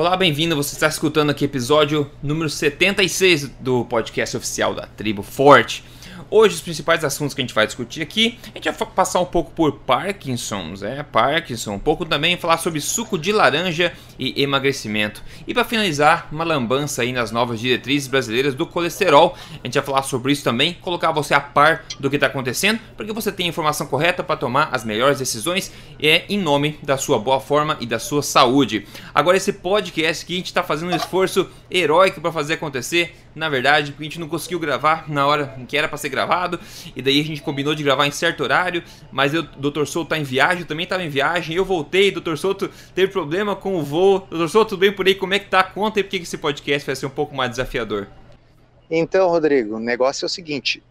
[0.00, 0.56] Olá, bem-vindo.
[0.56, 5.84] Você está escutando aqui episódio número 76 do podcast oficial da Tribo Forte.
[6.32, 9.24] Hoje, os principais assuntos que a gente vai discutir aqui, a gente vai passar um
[9.24, 15.24] pouco por Parkinson's, é, Parkinson, um pouco também falar sobre suco de laranja e emagrecimento.
[15.44, 19.36] E para finalizar, uma lambança aí nas novas diretrizes brasileiras do colesterol.
[19.54, 22.78] A gente vai falar sobre isso também, colocar você a par do que está acontecendo,
[22.96, 26.78] para que você tenha a informação correta para tomar as melhores decisões é em nome
[26.80, 28.86] da sua boa forma e da sua saúde.
[29.12, 33.48] Agora, esse podcast que a gente está fazendo um esforço heróico para fazer acontecer na
[33.48, 36.19] verdade, porque a gente não conseguiu gravar na hora que era para ser gravado,
[36.94, 39.84] e daí a gente combinou de gravar em certo horário, mas o Dr.
[39.84, 42.36] Souto tá em viagem, eu também estava em viagem, eu voltei, Dr.
[42.36, 44.26] Souto teve problema com o voo.
[44.30, 44.48] Dr.
[44.48, 45.14] Souto, tudo bem por aí?
[45.14, 45.62] Como é que tá?
[45.62, 48.06] Conta aí porque esse podcast vai ser um pouco mais desafiador.
[48.90, 50.82] Então, Rodrigo, o negócio é o seguinte,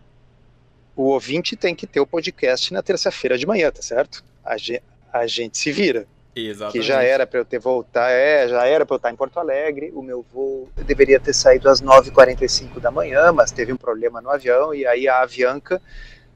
[0.95, 4.23] o ouvinte tem que ter o podcast na terça-feira de manhã, tá certo?
[4.43, 6.07] A gente, a gente se vira.
[6.47, 6.79] Exatamente.
[6.79, 9.39] Que já era para eu ter voltar, é, já era para eu estar em Porto
[9.39, 9.91] Alegre.
[9.93, 14.29] O meu voo deveria ter saído às 9h45 da manhã, mas teve um problema no
[14.29, 15.81] avião e aí a Avianca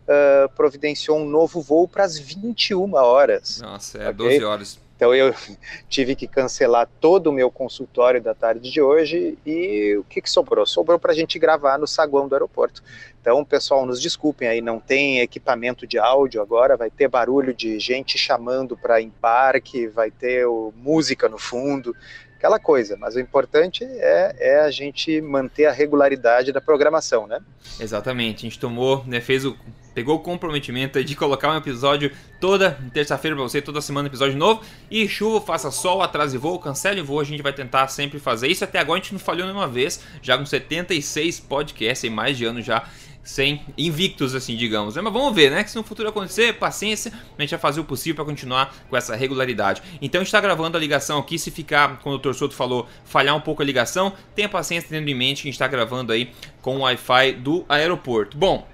[0.03, 3.61] uh, providenciou um novo voo para as 21 horas.
[3.61, 4.13] Nossa, é okay?
[4.13, 4.82] 12 horas.
[4.95, 5.33] Então eu
[5.89, 10.29] tive que cancelar todo o meu consultório da tarde de hoje e o que, que
[10.29, 10.65] sobrou?
[10.65, 12.83] Sobrou para a gente gravar no saguão do aeroporto.
[13.21, 17.79] Então, pessoal, nos desculpem aí, não tem equipamento de áudio agora, vai ter barulho de
[17.79, 21.95] gente chamando para embarque, vai ter o, música no fundo,
[22.35, 22.97] aquela coisa.
[22.97, 27.39] Mas o importante é, é, a gente manter a regularidade da programação, né?
[27.79, 28.39] Exatamente.
[28.39, 29.57] A gente tomou, né, fez o
[29.93, 34.61] pegou o comprometimento de colocar um episódio toda terça-feira para você, toda semana episódio novo.
[34.89, 38.63] E chuva, faça sol, atrase voo, cancele voo, a gente vai tentar sempre fazer isso.
[38.63, 42.45] Até agora a gente não falhou nenhuma vez, já com 76 podcasts em mais de
[42.45, 42.87] ano já
[43.23, 44.95] sem invictos, assim, digamos.
[44.95, 45.63] Mas vamos ver, né?
[45.63, 48.97] Que se no futuro acontecer, paciência, a gente vai fazer o possível para continuar com
[48.97, 49.81] essa regularidade.
[50.01, 51.39] Então a gente está gravando a ligação aqui.
[51.39, 52.33] Se ficar, como o Dr.
[52.33, 55.55] Soto falou, falhar um pouco a ligação, tenha paciência tendo em mente que a gente
[55.55, 58.37] está gravando aí com o Wi-Fi do aeroporto.
[58.37, 58.67] Bom,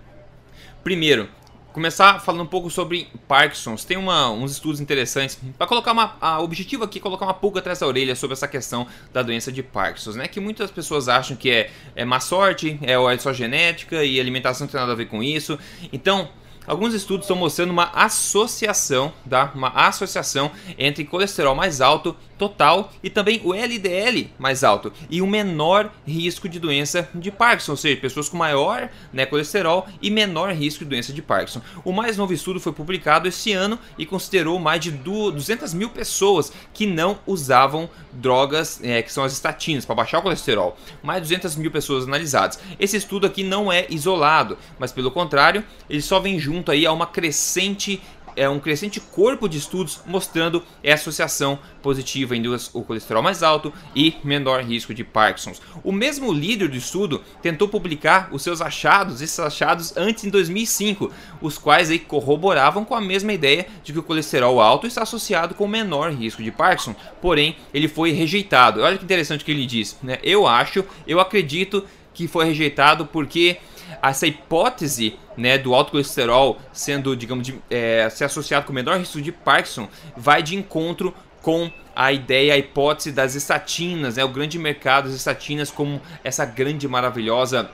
[0.89, 1.29] Primeiro,
[1.71, 3.85] começar falando um pouco sobre Parkinson's.
[3.85, 6.17] Tem uma, uns estudos interessantes para colocar uma.
[6.39, 9.51] O objetivo aqui é colocar uma pulga atrás da orelha sobre essa questão da doença
[9.51, 10.27] de Parkinson's, né?
[10.27, 14.65] Que muitas pessoas acham que é, é má sorte, é, é só genética e alimentação
[14.65, 15.59] não tem nada a ver com isso.
[15.93, 16.27] Então,
[16.65, 19.51] alguns estudos estão mostrando uma associação, tá?
[19.53, 25.27] Uma associação entre colesterol mais alto total e também o LDL mais alto e o
[25.27, 30.53] menor risco de doença de Parkinson, ou seja, pessoas com maior né, colesterol e menor
[30.53, 31.61] risco de doença de Parkinson.
[31.83, 36.51] O mais novo estudo foi publicado esse ano e considerou mais de 200 mil pessoas
[36.73, 40.77] que não usavam drogas é, que são as estatinas para baixar o colesterol.
[41.03, 42.59] Mais de 200 mil pessoas analisadas.
[42.79, 46.91] Esse estudo aqui não é isolado, mas pelo contrário, ele só vem junto aí a
[46.93, 48.01] uma crescente
[48.35, 53.73] é um crescente corpo de estudos mostrando essa associação positiva entre o colesterol mais alto
[53.95, 55.61] e menor risco de Parkinson's.
[55.83, 61.11] O mesmo líder do estudo tentou publicar os seus achados, esses achados antes em 2005,
[61.41, 65.55] os quais aí corroboravam com a mesma ideia de que o colesterol alto está associado
[65.55, 68.81] com menor risco de Parkinson, porém ele foi rejeitado.
[68.81, 70.19] Olha que interessante o que ele diz, né?
[70.23, 73.57] Eu acho, eu acredito que foi rejeitado porque
[74.01, 79.21] essa hipótese né, do alto colesterol sendo, digamos, de, é, ser associado com menor risco
[79.21, 84.57] de Parkinson vai de encontro com a ideia, a hipótese das estatinas, né, o grande
[84.57, 87.69] mercado das estatinas como essa grande maravilhosa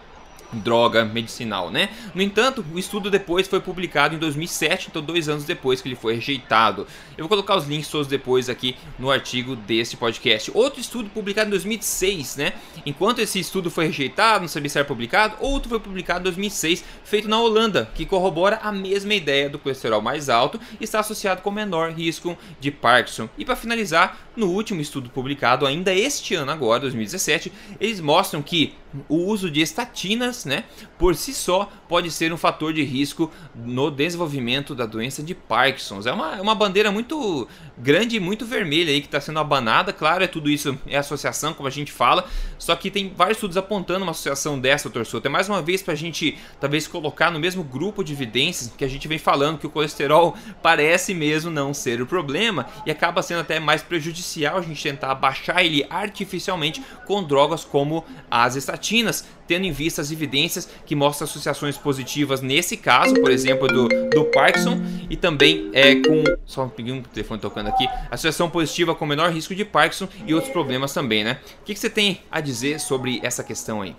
[0.59, 1.89] droga medicinal, né?
[2.13, 5.95] No entanto, o estudo depois foi publicado em 2007, então dois anos depois que ele
[5.95, 6.87] foi rejeitado.
[7.17, 10.51] Eu vou colocar os links todos depois aqui no artigo desse podcast.
[10.53, 12.53] Outro estudo publicado em 2006, né?
[12.85, 16.83] Enquanto esse estudo foi rejeitado, não sabia se era publicado, outro foi publicado em 2006,
[17.03, 21.41] feito na Holanda, que corrobora a mesma ideia do colesterol mais alto e está associado
[21.41, 23.29] com menor risco de Parkinson.
[23.37, 28.73] E para finalizar, no último estudo publicado ainda este ano agora, 2017, eles mostram que
[29.07, 30.65] o uso de estatinas, né,
[30.97, 36.01] por si só pode ser um fator de risco no desenvolvimento da doença de Parkinson.
[36.05, 37.47] É uma, é uma bandeira muito
[37.77, 39.93] grande e muito vermelha aí que está sendo abanada.
[39.93, 42.27] Claro, é tudo isso é associação, como a gente fala,
[42.57, 45.27] só que tem vários estudos apontando uma associação dessa, doutor Souto.
[45.27, 48.85] É mais uma vez para a gente talvez colocar no mesmo grupo de evidências que
[48.85, 53.21] a gente vem falando que o colesterol parece mesmo não ser o problema e acaba
[53.21, 59.27] sendo até mais prejudicial a gente tentar abaixar ele artificialmente com drogas como as estatinas,
[59.47, 64.25] tendo em vista as evidências que mostram associações positivas nesse caso, por exemplo, do, do
[64.25, 66.23] Parkinson, e também é, com.
[66.45, 67.87] Só um telefone tocando aqui.
[68.09, 71.39] Associação positiva com menor risco de Parkinson e outros problemas também, né?
[71.61, 73.95] O que, que você tem a dizer sobre essa questão aí?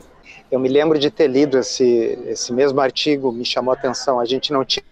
[0.51, 4.21] Eu me lembro de ter lido esse, esse mesmo artigo, me chamou a atenção.
[4.21, 4.85] A gente não tinha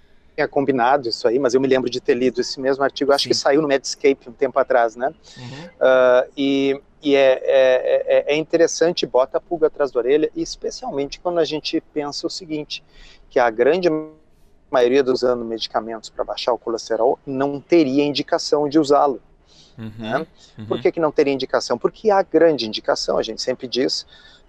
[0.50, 3.28] combinado isso aí, mas eu me lembro de ter lido esse mesmo artigo, acho Sim.
[3.28, 5.14] que saiu no Medscape um tempo atrás, né?
[5.36, 5.44] Uhum.
[5.44, 11.20] Uh, e e é, é, é, é interessante, bota a pulga atrás da orelha, especialmente
[11.20, 12.82] quando a gente pensa o seguinte,
[13.28, 13.90] que a grande
[14.70, 19.20] maioria dos usando medicamentos para baixar o colesterol não teria indicação de usá-lo.
[19.76, 20.26] Uhum, né?
[20.58, 20.66] uhum.
[20.66, 21.76] Por que, que não teria indicação?
[21.76, 24.02] Porque a grande indicação, a gente sempre diz,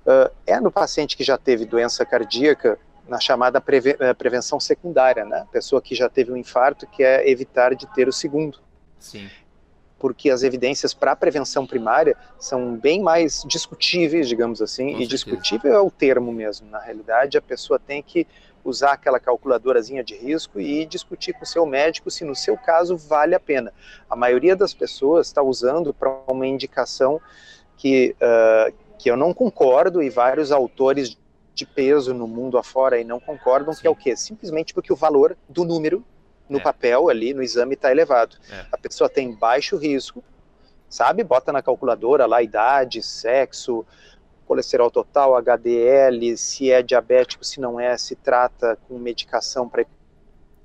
[0.06, 5.46] uh, é no paciente que já teve doença cardíaca na chamada preve prevenção secundária, né?
[5.52, 8.60] Pessoa que já teve um infarto quer evitar de ter o segundo.
[8.98, 9.30] Sim.
[9.98, 14.92] Porque as evidências para a prevenção primária são bem mais discutíveis, digamos assim, Com e
[14.94, 15.10] certeza.
[15.10, 16.70] discutível é o termo mesmo.
[16.70, 18.28] Na realidade, a pessoa tem que
[18.64, 22.98] usar aquela calculadorazinha de risco e discutir com o seu médico se no seu caso
[22.98, 23.72] vale a pena.
[24.10, 27.22] A maioria das pessoas está usando para uma indicação
[27.78, 31.16] que, uh, que eu não concordo e vários autores
[31.54, 33.82] de peso no mundo afora aí não concordam, Sim.
[33.82, 34.16] que é o quê?
[34.16, 36.04] Simplesmente porque o valor do número
[36.50, 36.62] no é.
[36.62, 38.38] papel ali, no exame, está elevado.
[38.52, 38.66] É.
[38.72, 40.24] A pessoa tem baixo risco,
[40.90, 41.24] sabe?
[41.24, 43.86] Bota na calculadora lá idade, sexo,
[44.46, 49.86] colesterol total, HDL, se é diabético, se não é, se trata com medicação para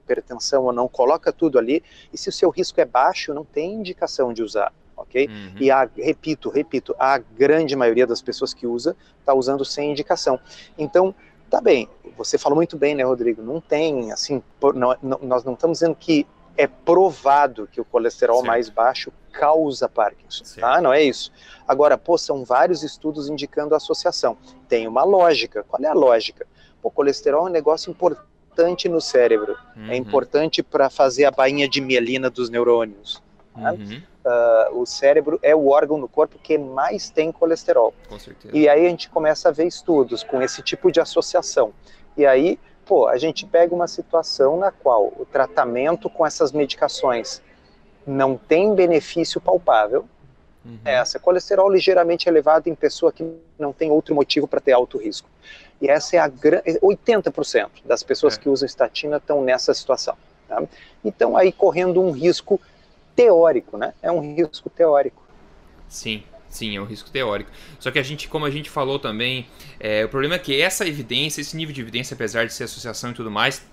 [0.05, 1.83] hipertensão ou não, coloca tudo ali.
[2.13, 5.27] E se o seu risco é baixo, não tem indicação de usar, ok?
[5.27, 5.55] Uhum.
[5.61, 10.39] E a, repito, repito, a grande maioria das pessoas que usa está usando sem indicação.
[10.77, 11.15] Então,
[11.49, 11.89] tá bem.
[12.17, 13.43] Você falou muito bem, né, Rodrigo?
[13.43, 14.43] Não tem, assim,
[14.75, 16.27] não, não, nós não estamos dizendo que
[16.57, 20.81] é provado que o colesterol mais baixo causa Parkinson, tá?
[20.81, 21.33] Não é isso.
[21.67, 24.37] Agora, pô, são vários estudos indicando a associação.
[24.69, 25.65] Tem uma lógica.
[25.65, 26.47] Qual é a lógica?
[26.83, 29.57] O colesterol é um negócio importante no cérebro.
[29.77, 29.91] É uhum.
[29.91, 33.23] É importante para fazer a bainha de mielina dos neurônios.
[33.55, 33.73] Tá?
[33.73, 34.03] Uhum.
[34.23, 37.95] Uh, o cérebro é o órgão no corpo que mais tem colesterol.
[38.09, 38.55] Com certeza.
[38.55, 41.73] E aí a gente começa a ver estudos com esse tipo de associação.
[42.17, 42.59] E aí
[42.91, 47.41] pô, a gente pega uma situação na qual o tratamento com essas medicações
[48.05, 50.09] não tem benefício palpável,
[50.65, 50.77] uhum.
[50.85, 53.25] é essa colesterol ligeiramente elevado em pessoa que
[53.57, 55.29] não tem outro motivo para ter alto risco.
[55.81, 58.41] E essa é a 80% das pessoas é.
[58.41, 60.17] que usam estatina estão nessa situação.
[60.49, 60.61] Tá?
[61.05, 62.61] Então aí correndo um risco
[63.15, 63.95] teórico, né?
[64.03, 65.23] É um risco teórico.
[65.89, 66.25] Sim.
[66.51, 67.51] Sim, é um risco teórico.
[67.79, 69.47] Só que a gente, como a gente falou também,
[69.79, 73.13] é, o problema é que essa evidência, esse nível de evidência, apesar de ser associação
[73.13, 73.65] e tudo mais,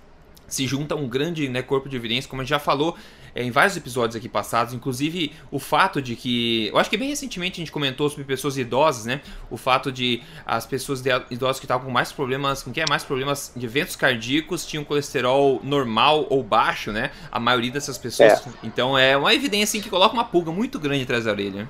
[0.46, 2.96] se junta a um grande né, corpo de evidência, como a gente já falou
[3.34, 6.68] é, em vários episódios aqui passados, inclusive o fato de que.
[6.68, 9.20] Eu acho que bem recentemente a gente comentou sobre pessoas idosas, né?
[9.50, 13.04] O fato de as pessoas idosas que estavam com mais problemas, com que é mais
[13.04, 17.10] problemas de eventos cardíacos, tinham colesterol normal ou baixo, né?
[17.30, 18.46] A maioria dessas pessoas.
[18.46, 18.50] É.
[18.64, 21.68] Então é uma evidência assim, que coloca uma pulga muito grande atrás da orelha.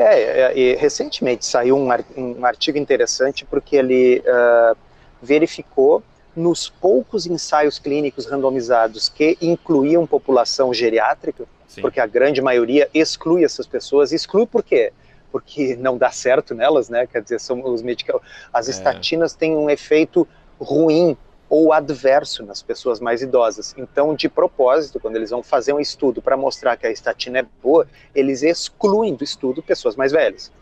[0.00, 4.76] É, é recentemente saiu um, um, artigo interessante porque ele uh,
[5.20, 6.02] verificou
[6.36, 11.80] nos poucos ensaios clínicos randomizados que incluíam população geriátrica, Sim.
[11.80, 14.92] porque a grande maioria exclui essas pessoas, exclui por quê?
[15.32, 17.06] Porque não dá certo nelas, né?
[17.06, 18.26] Quer dizer, são os medicamentos.
[18.52, 18.70] As é.
[18.70, 20.26] estatinas têm um efeito
[20.60, 21.16] ruim
[21.48, 23.74] ou adverso nas pessoas mais idosas.
[23.76, 27.46] Então, de propósito, quando eles vão fazer um estudo para mostrar que a estatina é
[27.62, 30.52] boa, eles excluem do estudo pessoas mais velhas.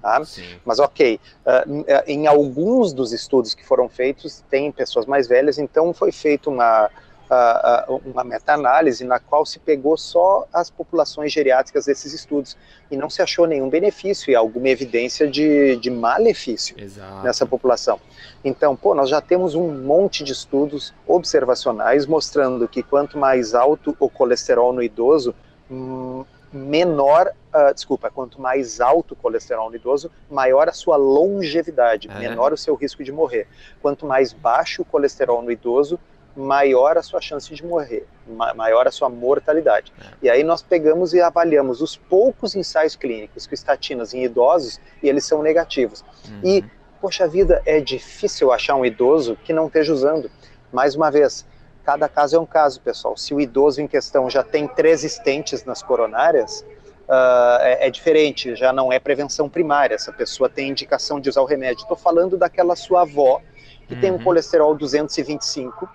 [0.00, 0.22] Tá?
[0.64, 5.92] Mas ok, uh, em alguns dos estudos que foram feitos tem pessoas mais velhas, então
[5.92, 6.90] foi feita uma
[7.30, 12.56] uh, uma meta-análise na qual se pegou só as populações geriátricas desses estudos
[12.90, 17.22] e não se achou nenhum benefício e alguma evidência de, de malefício Exato.
[17.24, 18.00] nessa população.
[18.44, 23.96] Então, pô, nós já temos um monte de estudos observacionais mostrando que quanto mais alto
[23.98, 25.34] o colesterol no idoso,
[25.70, 32.08] hum, menor, uh, desculpa, quanto mais alto o colesterol no idoso, maior a sua longevidade,
[32.08, 32.18] é.
[32.18, 33.46] menor o seu risco de morrer.
[33.82, 35.98] Quanto mais baixo o colesterol no idoso,
[36.36, 38.06] maior a sua chance de morrer,
[38.54, 39.92] maior a sua mortalidade.
[39.98, 40.04] É.
[40.22, 45.08] E aí nós pegamos e avaliamos os poucos ensaios clínicos com estatinas em idosos e
[45.08, 46.04] eles são negativos.
[46.28, 46.40] Uhum.
[46.44, 46.64] E,
[47.00, 50.30] poxa vida, é difícil achar um idoso que não esteja usando.
[50.72, 51.46] Mais uma vez,
[51.84, 53.16] cada caso é um caso, pessoal.
[53.16, 56.64] Se o idoso em questão já tem três estentes nas coronárias,
[57.08, 59.94] uh, é, é, diferente, já não é prevenção primária.
[59.94, 61.82] Essa pessoa tem indicação de usar o remédio.
[61.82, 63.40] Estou falando daquela sua avó
[63.86, 64.00] que uhum.
[64.00, 65.88] tem um colesterol 225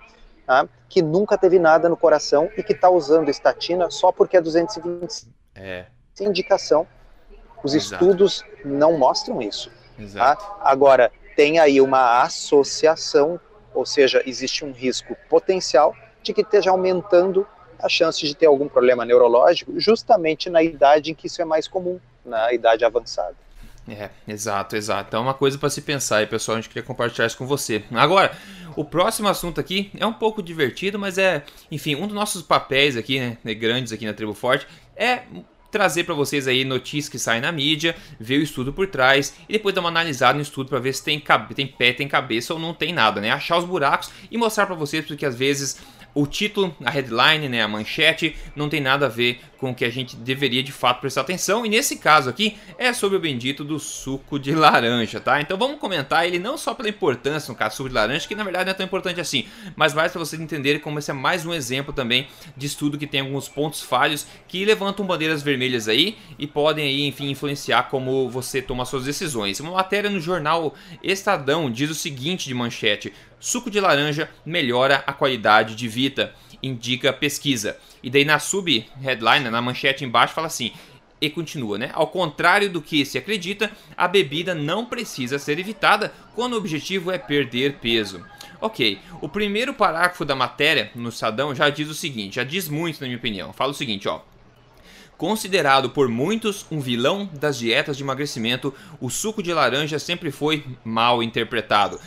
[0.46, 0.68] tá?
[0.88, 5.28] que nunca teve nada no coração e que está usando estatina só porque é 220.
[5.54, 5.86] É.
[6.14, 6.86] Sem indicação.
[7.64, 8.04] Os Exato.
[8.04, 9.70] estudos não mostram isso.
[9.98, 10.44] Exato.
[10.44, 10.58] Tá?
[10.62, 13.40] Agora, tem aí uma associação,
[13.74, 17.46] ou seja, existe um risco potencial de que esteja aumentando
[17.78, 21.66] a chance de ter algum problema neurológico, justamente na idade em que isso é mais
[21.66, 23.34] comum, na idade avançada.
[23.88, 25.16] É, exato, exato.
[25.16, 27.82] É uma coisa para se pensar e, pessoal, a gente queria compartilhar isso com você.
[27.92, 28.36] Agora,
[28.76, 32.96] o próximo assunto aqui é um pouco divertido, mas é, enfim, um dos nossos papéis
[32.96, 35.22] aqui, né, grandes aqui na Tribo Forte, é
[35.72, 39.54] trazer para vocês aí notícias que saem na mídia, ver o estudo por trás e
[39.54, 41.20] depois dar uma analisada no estudo para ver se tem,
[41.54, 43.30] tem pé, tem cabeça ou não tem nada, né?
[43.30, 45.78] Achar os buracos e mostrar para vocês porque às vezes
[46.14, 49.84] o título, a headline, né, a manchete, não tem nada a ver com o que
[49.84, 51.64] a gente deveria de fato prestar atenção.
[51.64, 55.40] E nesse caso aqui é sobre o bendito do suco de laranja, tá?
[55.40, 58.42] Então vamos comentar ele não só pela importância no caso suco de laranja, que na
[58.42, 61.46] verdade não é tão importante assim, mas mais para vocês entenderem como esse é mais
[61.46, 62.26] um exemplo também
[62.56, 67.06] de estudo que tem alguns pontos falhos que levantam bandeiras vermelhas aí e podem aí,
[67.06, 69.60] enfim, influenciar como você toma suas decisões.
[69.60, 73.12] Uma matéria no jornal Estadão diz o seguinte de manchete:
[73.42, 76.32] suco de laranja melhora a qualidade de vida,
[76.62, 77.76] indica pesquisa.
[78.00, 80.72] E daí na sub-headline, na manchete embaixo, fala assim:
[81.20, 81.90] e continua, né?
[81.92, 87.10] Ao contrário do que se acredita, a bebida não precisa ser evitada quando o objetivo
[87.10, 88.24] é perder peso.
[88.60, 93.00] Ok, o primeiro parágrafo da matéria no Sadão já diz o seguinte, já diz muito
[93.00, 93.52] na minha opinião.
[93.52, 94.20] Fala o seguinte, ó.
[95.18, 100.64] Considerado por muitos um vilão das dietas de emagrecimento, o suco de laranja sempre foi
[100.84, 102.00] mal interpretado.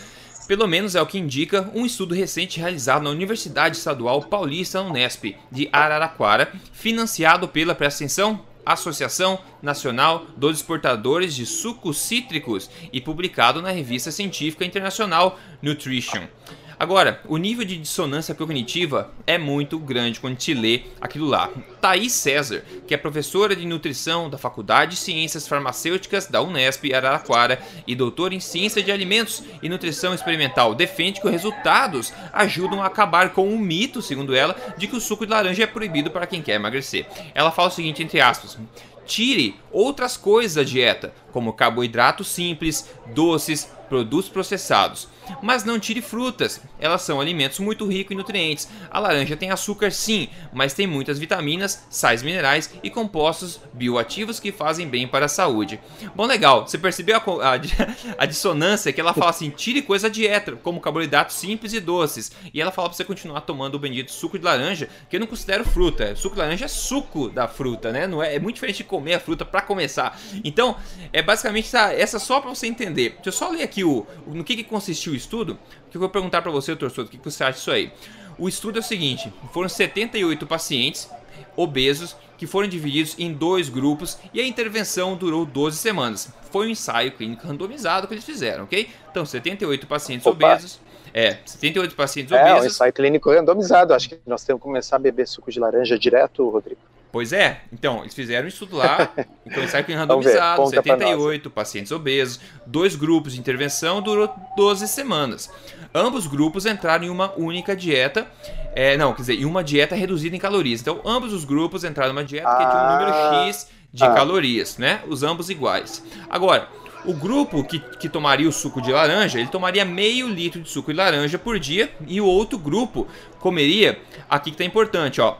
[0.48, 5.36] Pelo menos é o que indica um estudo recente realizado na Universidade Estadual Paulista Unesp
[5.52, 13.62] de Araraquara, financiado pela, presta atenção, Associação Nacional dos Exportadores de Sucos Cítricos e publicado
[13.62, 16.28] na revista científica internacional Nutrition.
[16.78, 21.50] Agora, o nível de dissonância cognitiva é muito grande quando te lê aquilo lá.
[21.80, 27.62] Thaís César, que é professora de nutrição da Faculdade de Ciências Farmacêuticas da Unesp Araraquara
[27.88, 32.88] e doutora em Ciência de Alimentos e Nutrição Experimental, defende que os resultados ajudam a
[32.88, 36.28] acabar com o mito, segundo ela, de que o suco de laranja é proibido para
[36.28, 37.06] quem quer emagrecer.
[37.34, 38.58] Ela fala o seguinte, entre aspas,
[39.06, 45.08] tire outras coisas da dieta, como carboidratos simples, doces, produtos processados.
[45.42, 48.68] Mas não tire frutas, elas são alimentos muito ricos em nutrientes.
[48.90, 54.52] A laranja tem açúcar sim, mas tem muitas vitaminas, sais minerais e compostos bioativos que
[54.52, 55.80] fazem bem para a saúde.
[56.16, 57.54] Bom, legal, você percebeu a, a,
[58.24, 62.32] a dissonância que ela fala assim: tire coisa da dieta, como carboidratos simples e doces.
[62.54, 65.28] E ela fala para você continuar tomando o bendito suco de laranja, que eu não
[65.28, 66.16] considero fruta.
[66.16, 68.08] Suco de laranja é suco da fruta, né?
[68.08, 70.20] Não é, é muito diferente de comer a fruta para começar.
[70.44, 70.76] Então,
[71.12, 73.12] é basicamente essa, essa só para você entender.
[73.16, 75.58] Deixa eu só ler aqui o, no que, que consistiu o estudo,
[75.90, 77.92] que eu vou perguntar para você, torcedor, o que, você acha disso aí.
[78.38, 81.10] O estudo é o seguinte: foram 78 pacientes
[81.56, 86.30] obesos que foram divididos em dois grupos e a intervenção durou 12 semanas.
[86.52, 88.90] Foi um ensaio clínico randomizado que eles fizeram, ok?
[89.10, 90.46] Então, 78 pacientes Opa.
[90.48, 90.80] obesos.
[91.14, 92.60] É, 78 pacientes é, obesos.
[92.60, 93.94] É, um ensaio clínico randomizado.
[93.94, 96.82] Acho que nós temos que começar a beber suco de laranja direto, Rodrigo.
[97.16, 99.10] Pois é, então, eles fizeram um estudo lá,
[99.48, 105.50] então ensaio randomizado, 78 pacientes obesos, dois grupos de intervenção, durou 12 semanas.
[105.94, 108.28] Ambos grupos entraram em uma única dieta,
[108.76, 110.82] é, não, quer dizer, em uma dieta reduzida em calorias.
[110.82, 113.46] Então, ambos os grupos entraram em uma dieta ah, que tinha um número ah.
[113.48, 114.14] X de ah.
[114.14, 115.00] calorias, né?
[115.08, 116.04] Os ambos iguais.
[116.30, 116.68] Agora,
[117.06, 120.92] o grupo que, que tomaria o suco de laranja, ele tomaria meio litro de suco
[120.92, 123.08] de laranja por dia, e o outro grupo
[123.40, 125.38] comeria, aqui que tá importante, ó,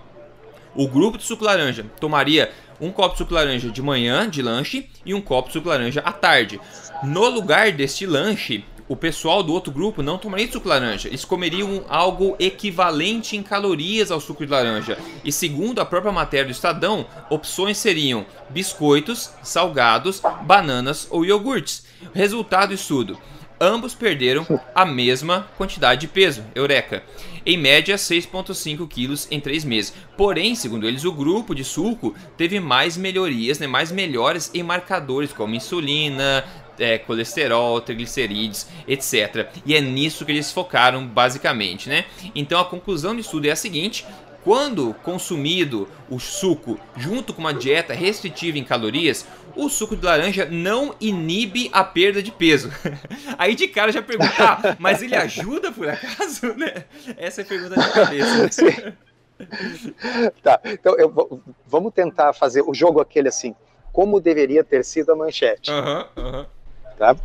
[0.76, 4.90] o grupo de suco laranja tomaria um copo de suco laranja de manhã, de lanche,
[5.06, 6.60] e um copo de suco laranja à tarde.
[7.04, 11.08] No lugar deste lanche, o pessoal do outro grupo não tomaria suco de laranja.
[11.08, 14.98] Eles comeriam algo equivalente em calorias ao suco de laranja.
[15.24, 21.86] E segundo a própria matéria do Estadão, opções seriam biscoitos, salgados, bananas ou iogurtes.
[22.14, 23.18] Resultado do estudo:
[23.60, 26.44] ambos perderam a mesma quantidade de peso.
[26.54, 27.04] Eureka!
[27.46, 29.94] Em média 6,5 quilos em 3 meses.
[30.18, 35.32] Porém, segundo eles, o grupo de suco teve mais melhorias, né, mais melhores em marcadores
[35.32, 36.44] como insulina,
[36.80, 39.48] é, colesterol, triglicerídeos, etc.
[39.66, 42.06] E é nisso que eles focaram basicamente, né?
[42.34, 44.06] Então a conclusão do estudo é a seguinte:
[44.46, 49.26] quando consumido o suco junto com uma dieta restritiva em calorias,
[49.56, 52.70] o suco de laranja não inibe a perda de peso.
[53.40, 56.46] Aí de cara já perguntar, ah, mas ele ajuda por acaso?
[56.56, 56.86] Né?
[57.18, 58.52] Essa é a pergunta de cabeça.
[58.54, 58.94] Sim.
[60.44, 63.56] Tá, então eu, vamos tentar fazer o jogo aquele assim,
[63.92, 65.72] como deveria ter sido a manchete.
[65.72, 66.46] Uhum, uhum.
[67.00, 67.16] Tá?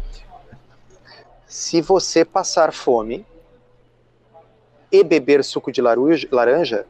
[1.46, 3.26] Se você passar fome
[4.90, 6.86] e beber suco de laranja,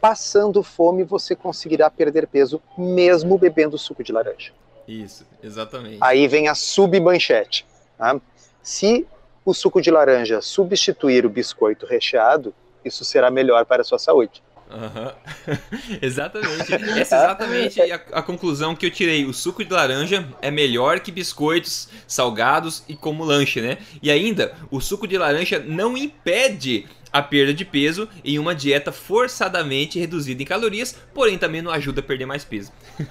[0.00, 4.52] passando fome você conseguirá perder peso mesmo bebendo suco de laranja.
[4.86, 5.98] Isso, exatamente.
[6.00, 7.66] Aí vem a submanchete.
[7.96, 8.20] Tá?
[8.62, 9.06] Se
[9.44, 12.54] o suco de laranja substituir o biscoito recheado,
[12.84, 14.42] isso será melhor para a sua saúde.
[14.70, 15.58] Uhum.
[16.00, 16.72] exatamente.
[16.72, 19.24] Essa é exatamente a, a, conclusão que eu tirei.
[19.24, 23.78] O suco de laranja é melhor que biscoitos salgados e como lanche, né?
[24.00, 28.92] E ainda, o suco de laranja não impede a perda de peso em uma dieta
[28.92, 32.72] forçadamente reduzida em calorias, porém também não ajuda a perder mais peso.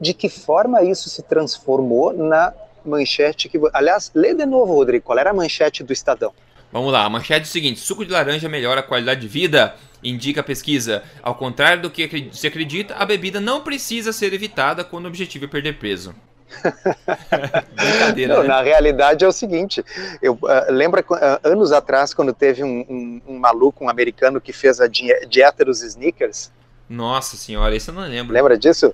[0.00, 2.52] de que forma isso se transformou na
[2.84, 3.60] manchete que.
[3.72, 6.32] Aliás, lê de novo, Rodrigo, qual era a manchete do Estadão?
[6.72, 9.74] Vamos lá, a manchete é o seguinte: suco de laranja melhora a qualidade de vida,
[10.02, 11.02] indica a pesquisa.
[11.22, 15.44] Ao contrário do que se acredita, a bebida não precisa ser evitada quando o objetivo
[15.44, 16.14] é perder peso.
[17.74, 18.34] Brincadeira.
[18.34, 18.48] Não, né?
[18.48, 19.84] Na realidade é o seguinte:
[20.20, 24.52] eu uh, lembra uh, anos atrás quando teve um, um, um, maluco, um americano que
[24.52, 26.50] fez a dieta dos sneakers?
[26.88, 28.34] Nossa senhora, isso eu não lembro.
[28.34, 28.92] Lembra disso?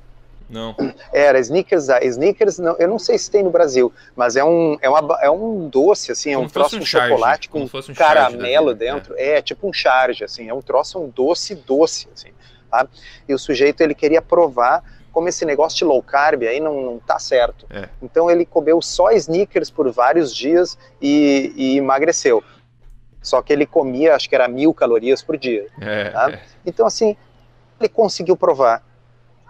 [0.48, 0.76] Não.
[1.12, 4.88] Era sneakers, sneakers não, eu não sei se tem no Brasil, mas é um, é
[4.88, 9.14] uma, é um doce, assim, é um troço um de chocolate com um caramelo dentro.
[9.16, 9.38] É.
[9.38, 9.42] é.
[9.42, 12.28] tipo um charge, assim, é um troço, um doce doce, assim.
[12.70, 12.86] Tá?
[13.28, 14.84] E o sujeito, ele queria provar
[15.16, 17.64] como esse negócio de low carb aí não, não tá certo.
[17.70, 17.88] É.
[18.02, 22.44] Então ele comeu só sneakers por vários dias e, e, emagreceu.
[23.22, 25.68] Só que ele comia, acho que era mil calorias por dia.
[25.80, 26.32] É, tá?
[26.32, 26.42] É.
[26.66, 27.16] Então, assim,
[27.80, 28.84] ele conseguiu provar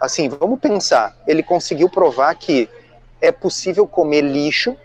[0.01, 2.69] assim, vamos pensar, ele conseguiu provar que
[3.21, 4.77] é possível comer lixo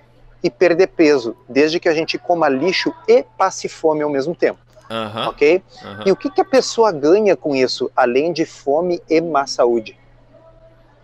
[0.41, 4.59] e perder peso, desde que a gente coma lixo e passe fome ao mesmo tempo.
[4.89, 5.27] Uhum.
[5.27, 5.63] Ok?
[5.83, 6.03] Uhum.
[6.07, 10.00] E o que, que a pessoa ganha com isso, além de fome e má saúde?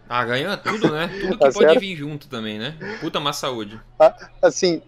[0.09, 1.07] Ah, ganha tudo, né?
[1.19, 1.79] Tudo que tá pode certo?
[1.79, 2.77] vir junto também, né?
[3.01, 3.79] Puta má saúde.
[3.99, 4.81] Ah, assim,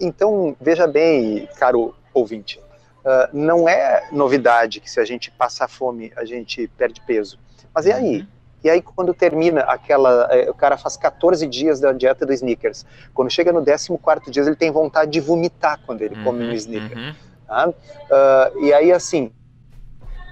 [0.00, 6.12] então, veja bem, caro ouvinte, uh, não é novidade que se a gente passar fome,
[6.16, 7.38] a gente perde peso.
[7.74, 8.20] Mas e aí?
[8.20, 8.26] Uhum.
[8.64, 10.28] E aí, quando termina aquela.
[10.30, 12.86] É, o cara faz 14 dias da dieta do sneakers.
[13.12, 16.48] Quando chega no 14 dia, ele tem vontade de vomitar quando ele uhum, come um
[16.48, 16.96] uhum, sneaker.
[16.96, 17.14] Uhum.
[17.48, 17.68] Tá?
[17.68, 19.32] Uh, e aí, assim,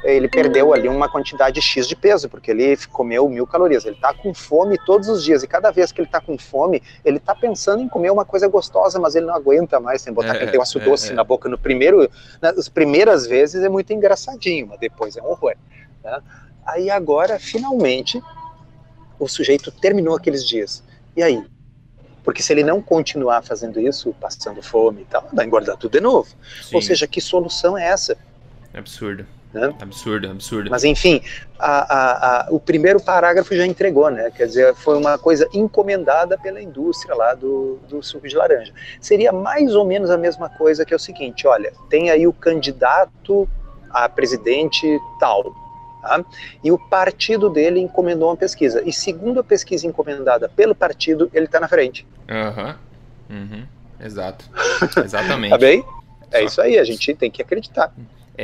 [0.02, 3.84] ele perdeu ali uma quantidade X de peso, porque ele comeu mil calorias.
[3.84, 6.82] Ele está com fome todos os dias, e cada vez que ele está com fome,
[7.04, 10.28] ele está pensando em comer uma coisa gostosa, mas ele não aguenta mais, que botar
[10.28, 11.14] é, aquele negócio é, doce é.
[11.14, 11.48] na boca.
[11.48, 12.08] No primeiro,
[12.40, 15.54] nas primeiras vezes é muito engraçadinho, mas depois é um horror.
[16.02, 16.20] Né?
[16.64, 18.22] Aí agora, finalmente,
[19.18, 20.82] o sujeito terminou aqueles dias.
[21.16, 21.44] E aí?
[22.22, 26.00] Porque se ele não continuar fazendo isso, passando fome e tal, vai engordar tudo de
[26.00, 26.28] novo.
[26.62, 26.76] Sim.
[26.76, 28.16] Ou seja, que solução é essa?
[28.72, 29.26] Absurdo.
[29.52, 29.74] Né?
[29.80, 30.70] Absurdo, absurdo.
[30.70, 31.20] Mas enfim,
[31.58, 34.30] a, a, a, o primeiro parágrafo já entregou, né?
[34.30, 38.72] Quer dizer, foi uma coisa encomendada pela indústria lá do, do suco de laranja.
[39.00, 42.32] Seria mais ou menos a mesma coisa que é o seguinte: olha, tem aí o
[42.32, 43.48] candidato
[43.90, 44.86] a presidente
[45.18, 45.52] tal,
[46.00, 46.24] Tá?
[46.64, 48.82] E o partido dele encomendou uma pesquisa.
[48.86, 52.06] E segundo a pesquisa encomendada pelo partido, ele está na frente.
[52.26, 52.74] Uhum.
[53.36, 53.66] Uhum.
[54.00, 54.48] Exato.
[55.04, 55.50] Exatamente.
[55.50, 55.84] tá bem?
[56.30, 56.44] É Só...
[56.46, 57.92] isso aí, a gente tem que acreditar.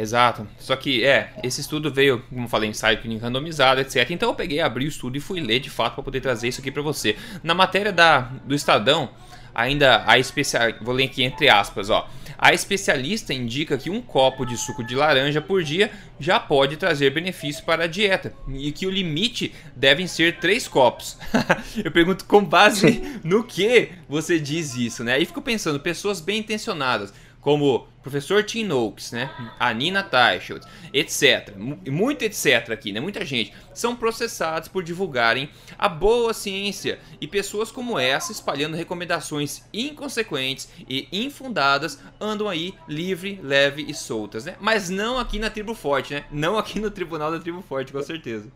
[0.00, 0.46] Exato.
[0.58, 4.10] Só que, é, esse estudo veio, como falei, ensaio clínico randomizado, etc.
[4.10, 6.60] Então eu peguei, abri o estudo e fui ler de fato para poder trazer isso
[6.60, 7.16] aqui para você.
[7.42, 9.10] Na matéria da, do Estadão,
[9.54, 10.64] ainda a especial.
[10.82, 12.06] Vou ler aqui entre aspas, ó.
[12.38, 17.08] A especialista indica que um copo de suco de laranja por dia já pode trazer
[17.08, 21.16] benefício para a dieta e que o limite devem ser três copos.
[21.82, 25.18] Eu pergunto com base no que você diz isso, né?
[25.18, 31.52] E fico pensando, pessoas bem intencionadas como professor Tim Noakes, né, a Nina Teicholz, etc,
[31.56, 37.72] muito etc aqui, né, muita gente, são processados por divulgarem a boa ciência e pessoas
[37.72, 44.88] como essa espalhando recomendações inconsequentes e infundadas andam aí livre, leve e soltas, né, mas
[44.88, 48.46] não aqui na Tribo Forte, né, não aqui no Tribunal da Tribo Forte, com certeza.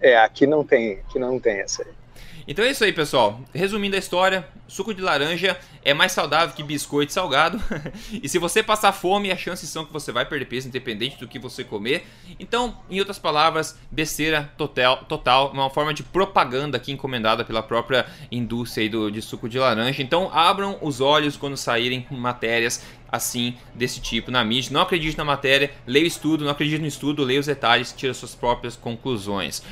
[0.00, 2.03] É, aqui não tem, aqui não tem essa aí.
[2.46, 3.40] Então é isso aí, pessoal.
[3.54, 7.60] Resumindo a história, suco de laranja é mais saudável que biscoito salgado.
[8.22, 11.26] e se você passar fome, as chances são que você vai perder peso independente do
[11.26, 12.06] que você comer.
[12.38, 18.06] Então, em outras palavras, besteira total, total uma forma de propaganda aqui encomendada pela própria
[18.30, 20.02] indústria do, de suco de laranja.
[20.02, 24.72] Então, abram os olhos quando saírem matérias assim desse tipo na mídia.
[24.72, 28.12] Não acredite na matéria, leia o estudo, não acredite no estudo, leia os detalhes, tira
[28.12, 29.62] suas próprias conclusões.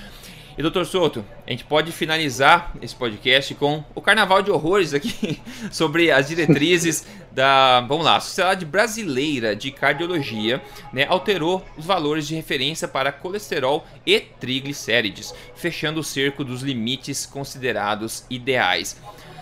[0.56, 5.40] E doutor Souto, a gente pode finalizar esse podcast com o carnaval de horrores aqui
[5.72, 10.62] sobre as diretrizes da, vamos lá, a Sociedade Brasileira de Cardiologia,
[10.92, 17.24] né, alterou os valores de referência para colesterol e triglicérides, fechando o cerco dos limites
[17.24, 19.00] considerados ideais.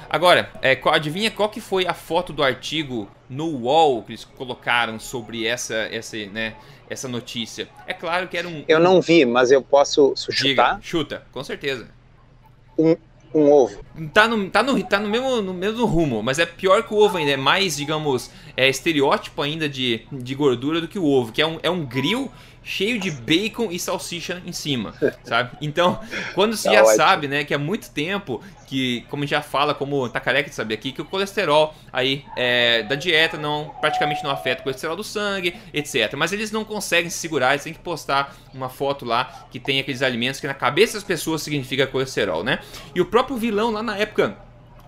[0.09, 4.99] Agora, é, adivinha qual que foi a foto do artigo no UOL que eles colocaram
[4.99, 6.55] sobre essa, essa, né,
[6.91, 7.69] essa notícia?
[7.87, 8.65] É claro que era um.
[8.69, 10.43] Eu não vi, mas eu posso chutar.
[10.43, 11.89] Diga, chuta, com certeza.
[12.77, 12.97] Um,
[13.33, 13.79] um ovo.
[14.13, 16.99] Tá no, tá no, tá no, mesmo, no mesmo rumo, mas é pior que o
[16.99, 17.31] ovo ainda.
[17.31, 21.47] É mais, digamos, é, estereótipo ainda de, de gordura do que o ovo, que é
[21.47, 22.31] um, é um grill
[22.71, 25.51] cheio de bacon e salsicha em cima, sabe?
[25.61, 25.99] Então,
[26.35, 30.09] quando você tá já sabe, né, que há muito tempo que, como já fala, como
[30.09, 34.31] tá careca de saber aqui, que o colesterol aí é, da dieta não praticamente não
[34.31, 36.15] afeta o colesterol do sangue, etc.
[36.17, 39.81] Mas eles não conseguem se segurar, eles têm que postar uma foto lá que tem
[39.81, 42.61] aqueles alimentos que na cabeça das pessoas significa colesterol, né?
[42.95, 44.39] E o próprio vilão lá na época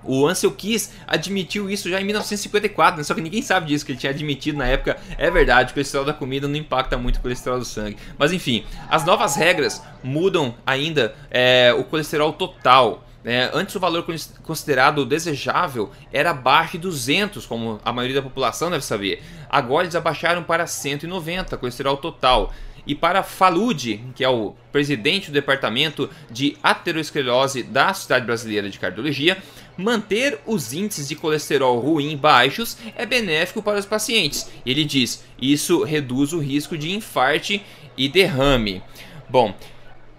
[0.04, 3.04] o Ansel Keys admitiu isso já em 1954, né?
[3.04, 4.96] só que ninguém sabe disso, que ele tinha admitido na época.
[5.16, 7.96] É verdade, o colesterol da comida não impacta muito o colesterol do sangue.
[8.18, 13.04] Mas enfim, as novas regras mudam ainda é, o colesterol total.
[13.24, 14.04] É, antes o valor
[14.42, 19.22] considerado desejável era abaixo de 200, como a maioria da população deve saber.
[19.48, 22.52] Agora eles abaixaram para 190, colesterol total.
[22.84, 28.78] E para Falud, que é o presidente do departamento de aterosclerose da Sociedade Brasileira de
[28.78, 29.40] Cardiologia,
[29.76, 34.50] manter os índices de colesterol ruim baixos é benéfico para os pacientes.
[34.64, 37.64] Ele diz: isso reduz o risco de infarte
[37.96, 38.82] e derrame.
[39.28, 39.54] Bom,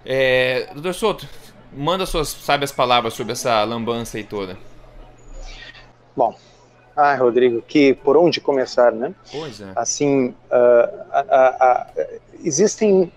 [0.06, 1.28] é, doutor Souto,
[1.72, 4.58] manda suas sábias palavras sobre essa lambança aí toda.
[6.16, 6.36] Bom,
[6.96, 9.14] ah, Rodrigo, que por onde começar, né?
[9.32, 9.72] Pois é.
[9.76, 13.12] Assim, uh, uh, uh, existem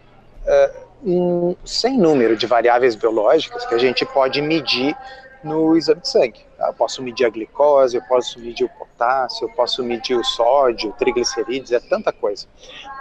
[1.05, 4.97] um sem número de variáveis biológicas que a gente pode medir
[5.43, 6.41] no exame de sangue.
[6.59, 10.93] Eu posso medir a glicose, eu posso medir o potássio, eu posso medir o sódio,
[10.99, 12.47] triglicerídeos, é tanta coisa.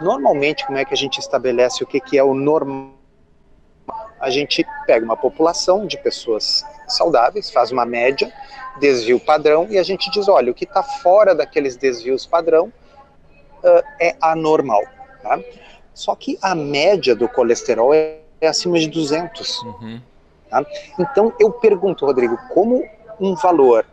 [0.02, 2.93] Normalmente, como é que a gente estabelece o que, que é o normal?
[4.19, 8.32] A gente pega uma população de pessoas saudáveis, faz uma média,
[8.80, 12.71] desvio padrão, e a gente diz, olha, o que está fora daqueles desvios padrão
[13.63, 14.84] uh, é anormal.
[15.21, 15.39] Tá?
[15.93, 19.62] Só que a média do colesterol é, acima de 200.
[19.62, 20.02] Uhum.
[20.50, 20.66] Tá?
[21.00, 22.84] Então eu pergunto, Rodrigo, como
[23.20, 23.86] um valor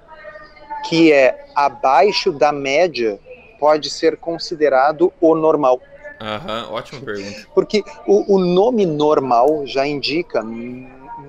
[0.85, 3.19] que é abaixo da média
[3.59, 5.81] pode ser considerado o normal?
[6.21, 7.47] Aham, ótima pergunta.
[7.55, 10.43] Porque o, o, nome normal já indica,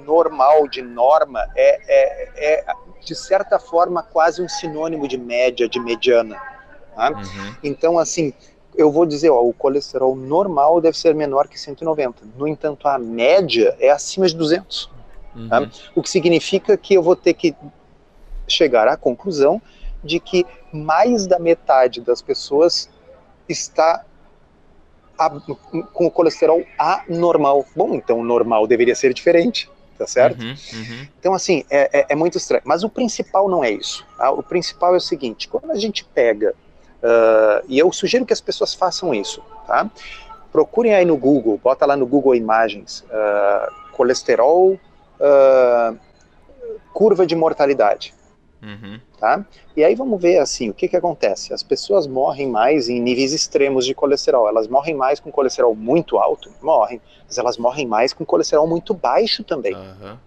[0.05, 5.79] normal de norma é, é, é, de certa forma quase um sinônimo de média, de
[5.79, 6.39] mediana.
[6.95, 7.09] Tá?
[7.09, 7.55] Uhum.
[7.63, 8.33] Então, assim,
[8.75, 12.23] eu vou dizer, ó, o colesterol normal deve ser menor que 190.
[12.37, 14.91] No entanto, a média é acima de 200.
[15.35, 15.49] Uhum.
[15.49, 15.69] Tá?
[15.95, 17.55] O que significa que eu vou ter que
[18.47, 19.61] chegar à conclusão
[20.03, 22.89] de que mais da metade das pessoas
[23.47, 24.03] está
[25.17, 27.65] a, com o colesterol anormal.
[27.75, 30.41] Bom, então o normal deveria ser diferente, tá certo?
[30.41, 31.07] Uhum, uhum.
[31.19, 32.63] Então, assim, é, é, é, muito estranho.
[32.65, 34.05] Mas o principal não é isso.
[34.17, 34.31] Tá?
[34.31, 36.53] O principal é o seguinte: quando a gente pega,
[37.01, 39.89] uh, e eu sugiro que as pessoas façam isso, tá?
[40.51, 44.79] Procurem aí no Google, bota lá no Google Imagens, uh, colesterol
[45.19, 45.97] uh,
[46.93, 48.13] curva de mortalidade.
[48.61, 48.99] Uhum.
[49.19, 49.45] Tá?
[49.75, 51.53] E aí vamos ver assim, o que, que acontece?
[51.53, 54.47] As pessoas morrem mais em níveis extremos de colesterol.
[54.47, 58.93] Elas morrem mais com colesterol muito alto, morrem, mas elas morrem mais com colesterol muito
[58.93, 59.75] baixo também.
[59.75, 60.17] Uhum.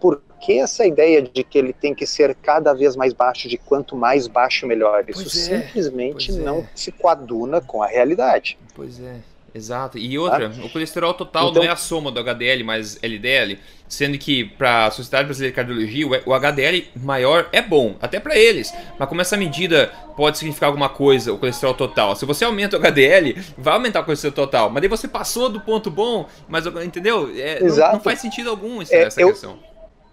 [0.00, 3.58] Por que essa ideia de que ele tem que ser cada vez mais baixo, de
[3.58, 5.04] quanto mais baixo melhor?
[5.06, 6.68] Isso pois é, simplesmente não é.
[6.74, 8.58] se coaduna com a realidade.
[8.74, 9.20] Pois é.
[9.54, 9.98] Exato.
[9.98, 10.64] E outra, ah.
[10.64, 14.86] o colesterol total então, não é a soma do HDL mais LDL, sendo que para
[14.86, 18.72] a Sociedade Brasileira de Cardiologia, o HDL maior é bom, até para eles.
[18.98, 22.16] Mas como essa medida pode significar alguma coisa, o colesterol total?
[22.16, 24.70] Se você aumenta o HDL, vai aumentar o colesterol total.
[24.70, 27.30] Mas daí você passou do ponto bom, mas entendeu?
[27.36, 27.88] É, Exato.
[27.88, 29.58] Não, não, faz sentido algum isso, é, essa eu, questão.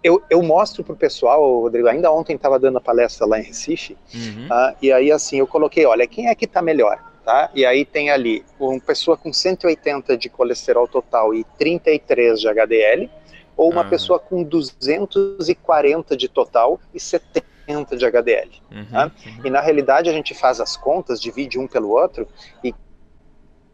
[0.04, 3.97] Eu, eu mostro pro pessoal, Rodrigo, ainda ontem estava dando a palestra lá em Recife,
[4.13, 4.47] uhum.
[4.47, 7.08] uh, e aí assim, eu coloquei, olha, quem é que está melhor?
[7.23, 7.49] Tá?
[7.53, 13.10] E aí tem ali uma pessoa com 180 de colesterol total e 33 de HDL,
[13.55, 13.89] ou uma uhum.
[13.89, 18.51] pessoa com 240 de total e 70 de HDL.
[18.71, 19.12] Uhum, tá?
[19.25, 19.45] uhum.
[19.45, 22.27] E na realidade a gente faz as contas, divide um pelo outro
[22.63, 22.73] e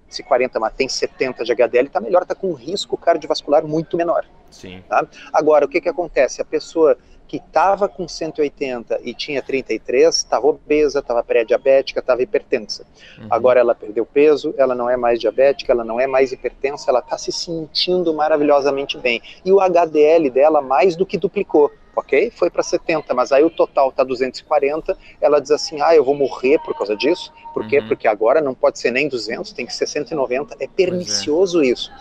[0.08, 3.98] se 40 mas tem 70 de HDL, está melhor, está com um risco cardiovascular muito
[3.98, 4.26] menor.
[4.50, 4.84] Sim.
[4.88, 5.06] Tá?
[5.34, 6.42] Agora, o que, que acontece?
[6.42, 12.86] A pessoa que estava com 180 e tinha 33, estava obesa, estava pré-diabética, estava hipertensa.
[13.18, 13.28] Uhum.
[13.30, 17.00] Agora ela perdeu peso, ela não é mais diabética, ela não é mais hipertensa, ela
[17.00, 19.22] está se sentindo maravilhosamente bem.
[19.44, 22.32] E o HDL dela mais do que duplicou, ok?
[22.32, 24.98] Foi para 70, mas aí o total está 240.
[25.20, 27.32] Ela diz assim: ah, eu vou morrer por causa disso.
[27.54, 27.80] Por quê?
[27.80, 27.88] Uhum.
[27.88, 30.56] Porque agora não pode ser nem 200, tem que ser 190.
[30.60, 31.68] É, é pernicioso é.
[31.68, 31.92] isso.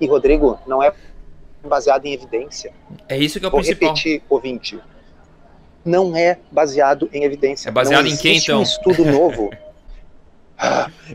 [0.00, 0.92] E Rodrigo, não é
[1.68, 2.72] baseado em evidência.
[3.08, 3.90] É isso que é o Vou principal.
[3.90, 4.78] repetir, ouvinte.
[5.84, 7.68] Não é baseado em evidência.
[7.68, 8.60] É baseado em quem, então?
[8.60, 9.50] um estudo novo.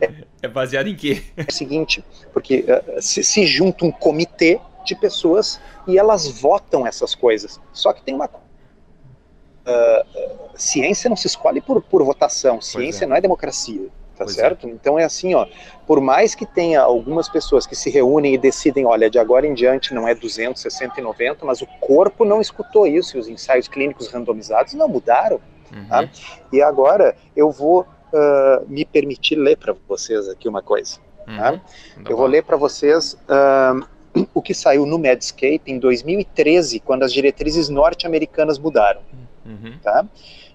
[0.01, 0.11] é,
[0.43, 1.23] é, baseado em quê?
[1.35, 6.85] É o seguinte, porque uh, se, se junta um comitê de pessoas e elas votam
[6.85, 7.59] essas coisas.
[7.73, 13.07] Só que tem uma uh, ciência não se escolhe por, por votação, ciência é.
[13.07, 13.87] não é democracia,
[14.19, 14.67] tá pois certo?
[14.67, 14.69] É.
[14.69, 15.47] Então é assim, ó,
[15.87, 19.53] por mais que tenha algumas pessoas que se reúnem e decidem, olha, de agora em
[19.53, 23.27] diante não é 200, 60 e 90, mas o corpo não escutou isso e os
[23.27, 25.39] ensaios clínicos randomizados não mudaram.
[25.73, 25.87] Uhum.
[25.87, 26.09] Tá?
[26.51, 30.97] E agora eu vou uh, me permitir ler para vocês aqui uma coisa.
[31.27, 31.37] Uhum.
[31.37, 31.61] Tá?
[32.09, 33.87] Eu vou ler para vocês uh,
[34.33, 39.01] o que saiu no Medscape em 2013, quando as diretrizes norte-americanas mudaram.
[39.45, 39.77] Uhum.
[39.81, 40.05] Tá?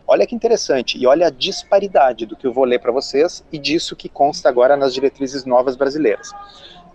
[0.07, 3.59] Olha que interessante, e olha a disparidade do que eu vou ler para vocês e
[3.59, 6.31] disso que consta agora nas diretrizes novas brasileiras.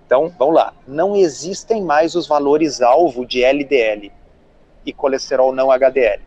[0.05, 0.73] Então, vamos lá.
[0.87, 4.11] Não existem mais os valores alvo de LDL
[4.85, 6.21] e colesterol não HDL.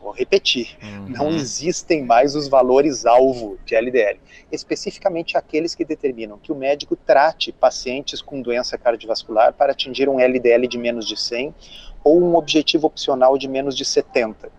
[0.00, 1.08] Vou repetir, uhum.
[1.10, 4.18] não existem mais os valores alvo de LDL,
[4.50, 10.18] especificamente aqueles que determinam que o médico trate pacientes com doença cardiovascular para atingir um
[10.18, 11.54] LDL de menos de 100
[12.02, 14.50] ou um objetivo opcional de menos de 70.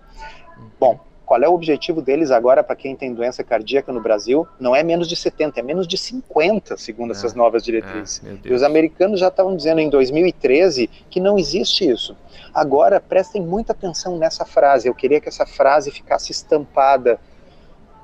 [0.57, 0.69] Uhum.
[0.79, 4.47] Bom, qual é o objetivo deles agora para quem tem doença cardíaca no Brasil?
[4.59, 8.21] Não é menos de 70, é menos de 50, segundo é, essas novas diretrizes.
[8.25, 12.15] É, e os americanos já estavam dizendo em 2013 que não existe isso.
[12.53, 14.87] Agora, prestem muita atenção nessa frase.
[14.87, 17.19] Eu queria que essa frase ficasse estampada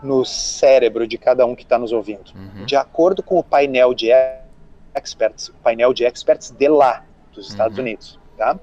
[0.02, 2.32] no cérebro de cada um que está nos ouvindo.
[2.34, 2.66] Uhum.
[2.66, 4.10] De acordo com o painel de
[4.96, 7.04] experts, o painel de experts de lá,
[7.34, 7.84] dos Estados uhum.
[7.84, 8.58] Unidos, tá?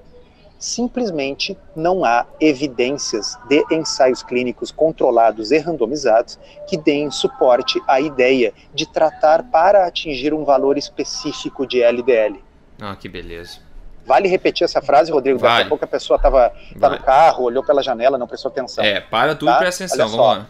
[0.59, 8.53] Simplesmente não há evidências de ensaios clínicos controlados e randomizados que deem suporte à ideia
[8.73, 12.43] de tratar para atingir um valor específico de LDL.
[12.79, 13.59] Ah, que beleza.
[14.05, 15.37] Vale repetir essa frase, Rodrigo?
[15.37, 15.53] Vale.
[15.53, 18.83] Daqui a pouco a pessoa estava tá no carro, olhou pela janela, não prestou atenção.
[18.83, 19.55] É, para tudo tá?
[19.55, 20.47] e presta atenção, vamos lá.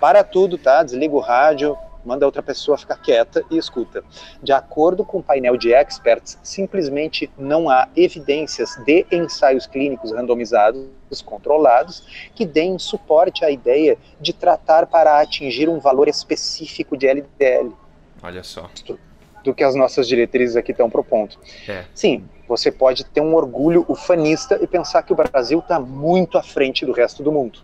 [0.00, 0.82] Para tudo, tá?
[0.82, 4.02] Desliga o rádio, manda a outra pessoa ficar quieta e escuta.
[4.42, 10.86] De acordo com o painel de experts, simplesmente não há evidências de ensaios clínicos randomizados
[11.24, 17.74] controlados que deem suporte à ideia de tratar para atingir um valor específico de LDL.
[18.22, 18.70] Olha só.
[19.42, 21.36] Do que as nossas diretrizes aqui estão propondo.
[21.66, 21.84] É.
[21.94, 26.42] Sim, você pode ter um orgulho ufanista e pensar que o Brasil está muito à
[26.42, 27.60] frente do resto do mundo.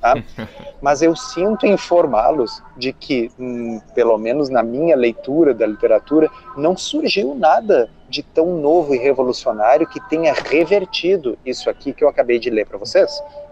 [0.00, 0.14] Tá?
[0.80, 6.76] Mas eu sinto informá-los de que, hum, pelo menos na minha leitura da literatura, não
[6.76, 12.38] surgiu nada de tão novo e revolucionário que tenha revertido isso aqui que eu acabei
[12.38, 13.10] de ler para vocês.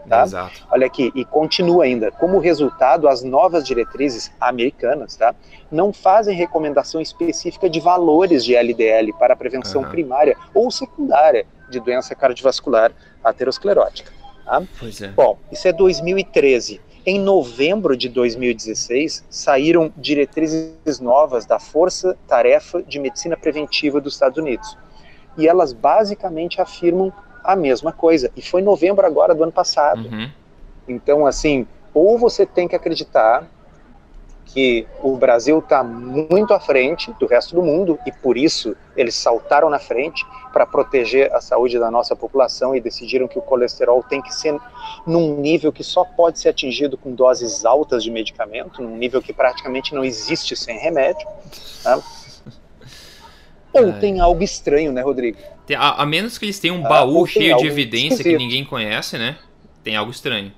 [0.09, 0.23] Tá?
[0.23, 0.67] Exato.
[0.71, 2.11] Olha aqui, e continua ainda.
[2.11, 5.35] Como resultado, as novas diretrizes americanas tá,
[5.71, 9.89] não fazem recomendação específica de valores de LDL para prevenção uhum.
[9.89, 14.13] primária ou secundária de doença cardiovascular aterosclerótica.
[14.45, 14.63] Tá?
[14.79, 15.09] Pois é.
[15.09, 16.81] Bom, isso é 2013.
[17.07, 24.39] Em novembro de 2016, saíram diretrizes novas da Força Tarefa de Medicina Preventiva dos Estados
[24.39, 24.77] Unidos.
[25.37, 28.31] E elas basicamente afirmam a mesma coisa.
[28.35, 30.09] E foi em novembro agora do ano passado.
[30.09, 30.31] Uhum.
[30.89, 33.47] Então, assim, ou você tem que acreditar
[34.47, 39.15] que o Brasil está muito à frente do resto do mundo e por isso eles
[39.15, 44.05] saltaram na frente para proteger a saúde da nossa população e decidiram que o colesterol
[44.05, 44.57] tem que ser
[45.05, 49.33] num nível que só pode ser atingido com doses altas de medicamento, num nível que
[49.33, 51.27] praticamente não existe sem remédio.
[51.85, 52.03] Né?
[53.73, 55.39] Ou tem algo estranho, né, Rodrigo?
[55.77, 58.39] A, a menos que eles tenham um ah, baú ah, cheio de evidência esquisito.
[58.39, 59.37] que ninguém conhece, né?
[59.83, 60.53] Tem algo estranho.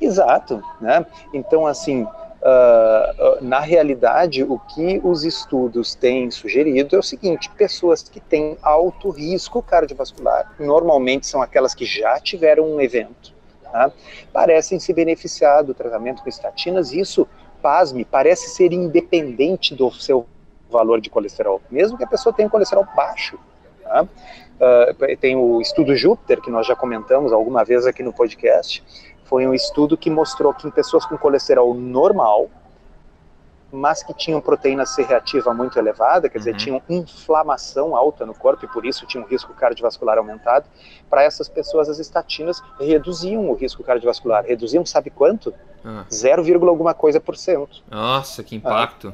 [0.00, 1.04] Exato, né?
[1.32, 2.06] Então, assim,
[2.44, 8.58] Uh, na realidade, o que os estudos têm sugerido é o seguinte: pessoas que têm
[8.60, 13.90] alto risco cardiovascular, normalmente são aquelas que já tiveram um evento, tá?
[14.30, 16.92] parecem se beneficiar do tratamento com estatinas.
[16.92, 17.26] Isso,
[17.62, 20.26] pasme, parece ser independente do seu
[20.68, 23.38] valor de colesterol, mesmo que a pessoa tenha um colesterol baixo.
[23.82, 24.02] Tá?
[24.02, 28.84] Uh, tem o estudo Júpiter, que nós já comentamos alguma vez aqui no podcast,
[29.24, 32.48] foi um estudo que mostrou que em pessoas com colesterol normal,
[33.72, 36.56] mas que tinham proteína C reativa muito elevada, quer dizer, uhum.
[36.56, 40.66] tinham inflamação alta no corpo e por isso tinham um risco cardiovascular aumentado,
[41.10, 44.44] para essas pessoas as estatinas reduziam o risco cardiovascular.
[44.44, 45.52] Reduziam, sabe quanto?
[45.84, 46.04] Uhum.
[46.10, 47.82] 0, alguma coisa por cento.
[47.90, 49.12] Nossa, que impacto!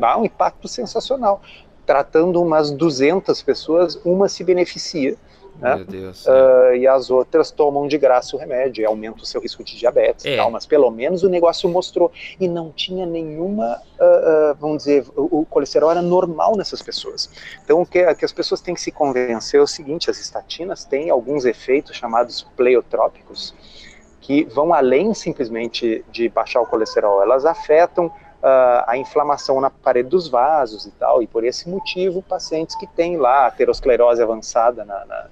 [0.00, 1.40] Ah, um impacto sensacional.
[1.84, 5.16] Tratando umas 200 pessoas, uma se beneficia
[5.58, 5.84] né?
[5.86, 6.24] Deus.
[6.26, 9.76] Uh, e as outras tomam de graça o remédio, e aumenta o seu risco de
[9.76, 10.36] diabetes é.
[10.36, 12.10] tal, mas pelo menos o negócio mostrou.
[12.40, 17.30] E não tinha nenhuma, uh, uh, vamos dizer, o, o, colesterol era normal nessas pessoas.
[17.64, 20.84] Então o que, que, as pessoas têm que se convencer é o seguinte: as estatinas
[20.84, 23.54] têm alguns efeitos chamados pleiotrópicos
[24.20, 30.10] que vão além simplesmente de baixar o colesterol, elas afetam Uh, a inflamação na parede
[30.10, 35.04] dos vasos e tal, e por esse motivo, pacientes que têm lá aterosclerose avançada na,
[35.06, 35.26] na,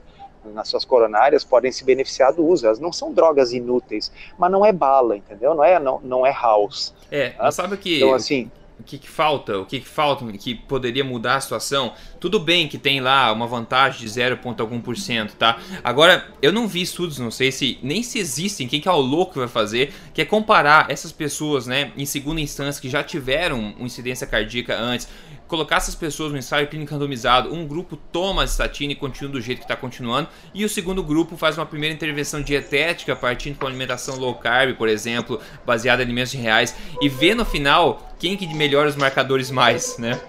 [0.52, 2.66] nas suas coronárias podem se beneficiar do uso.
[2.66, 5.54] Elas não são drogas inúteis, mas não é bala, entendeu?
[5.54, 6.94] Não é, não, não é house.
[7.10, 7.50] É, tá?
[7.50, 7.96] sabe que.
[7.96, 11.94] Então, assim o que, que, falta, o que, que falta, que poderia mudar a situação.
[12.20, 15.58] Tudo bem que tem lá uma vantagem de 0, algum por cento, tá?
[15.82, 19.00] Agora, eu não vi estudos, não sei se nem se existem, quem que é o
[19.00, 23.02] louco que vai fazer, que é comparar essas pessoas, né, em segunda instância que já
[23.02, 25.08] tiveram uma incidência cardíaca antes,
[25.48, 29.40] colocar essas pessoas no ensaio clínico randomizado, um grupo toma a estatina e continua do
[29.40, 33.66] jeito que está continuando, e o segundo grupo faz uma primeira intervenção dietética partindo com
[33.66, 38.46] alimentação low carb, por exemplo, baseada em alimentos reais, e vê no final quem que
[38.54, 40.20] melhora os marcadores mais, né?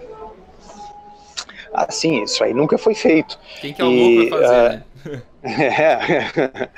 [1.73, 3.37] Ah, sim, isso aí nunca foi feito.
[3.61, 5.23] Quem que é o louco fazer, uh, né?
[5.43, 6.69] é.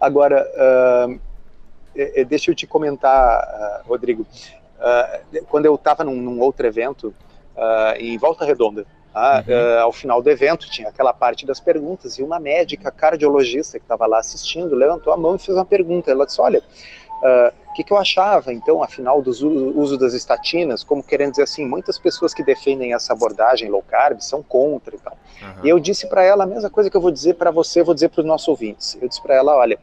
[0.00, 1.20] Agora, uh,
[2.26, 4.26] deixa eu te comentar, uh, Rodrigo.
[5.48, 7.14] quando eu estava num, num, outro evento,
[7.98, 9.82] em Volta Redonda, uhum.
[9.82, 14.06] ao final do evento, tinha aquela parte das perguntas, e uma médica cardiologista que estava
[14.06, 16.10] lá assistindo levantou a mão e fez uma pergunta.
[16.10, 16.62] Ela disse: Olha,
[17.22, 21.44] Uh, o que, que, eu achava, então, afinal, do uso das estatinas, como querendo dizer
[21.44, 25.16] assim, muitas pessoas que defendem essa abordagem low carb são contra e tal.
[25.40, 25.64] Uhum.
[25.64, 27.94] E eu disse para ela a mesma coisa que eu vou dizer para você, vou
[27.94, 28.98] dizer para os nossos ouvintes.
[29.00, 29.78] Eu disse para ela, olha,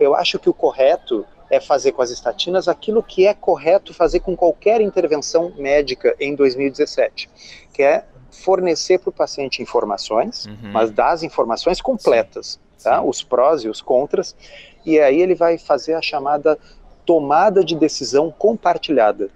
[0.00, 4.20] eu acho que o correto é fazer com as estatinas aquilo que é correto fazer
[4.20, 7.28] com qualquer intervenção médica em 2017,
[7.72, 10.72] que é fornecer para o paciente informações, uhum.
[10.72, 12.84] mas dar as informações completas, Sim.
[12.84, 13.00] Tá?
[13.00, 13.08] Sim.
[13.08, 14.36] os prós e os contras,
[14.84, 16.58] e aí ele vai fazer a chamada
[17.04, 19.30] tomada de decisão compartilhada.